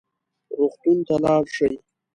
[0.57, 1.73] روغتون ته لاړ شئ